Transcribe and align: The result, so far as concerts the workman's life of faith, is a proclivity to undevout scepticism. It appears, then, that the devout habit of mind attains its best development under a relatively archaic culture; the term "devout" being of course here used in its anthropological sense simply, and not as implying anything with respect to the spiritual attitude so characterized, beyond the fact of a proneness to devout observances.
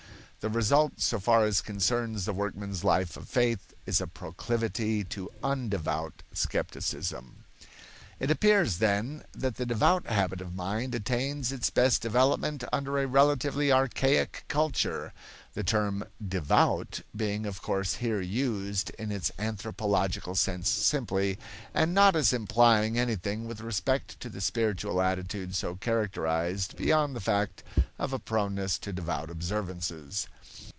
The 0.43 0.49
result, 0.49 0.93
so 0.99 1.19
far 1.19 1.45
as 1.45 1.61
concerts 1.61 2.25
the 2.25 2.33
workman's 2.33 2.83
life 2.83 3.15
of 3.15 3.29
faith, 3.29 3.75
is 3.85 4.01
a 4.01 4.07
proclivity 4.07 5.03
to 5.03 5.29
undevout 5.43 6.23
scepticism. 6.33 7.43
It 8.19 8.29
appears, 8.31 8.77
then, 8.77 9.23
that 9.33 9.55
the 9.57 9.65
devout 9.67 10.05
habit 10.07 10.41
of 10.41 10.53
mind 10.55 10.93
attains 10.95 11.51
its 11.51 11.71
best 11.71 12.01
development 12.03 12.63
under 12.71 12.97
a 12.99 13.07
relatively 13.07 13.71
archaic 13.71 14.45
culture; 14.47 15.11
the 15.55 15.63
term 15.63 16.03
"devout" 16.25 17.01
being 17.15 17.45
of 17.47 17.63
course 17.63 17.95
here 17.95 18.21
used 18.21 18.91
in 18.91 19.11
its 19.11 19.31
anthropological 19.39 20.35
sense 20.35 20.69
simply, 20.69 21.39
and 21.73 21.93
not 21.95 22.15
as 22.15 22.31
implying 22.31 22.95
anything 22.97 23.47
with 23.47 23.59
respect 23.59 24.19
to 24.19 24.29
the 24.29 24.39
spiritual 24.39 25.01
attitude 25.01 25.55
so 25.55 25.75
characterized, 25.77 26.77
beyond 26.77 27.15
the 27.15 27.19
fact 27.21 27.63
of 27.97 28.13
a 28.13 28.19
proneness 28.19 28.77
to 28.77 28.93
devout 28.93 29.31
observances. 29.31 30.27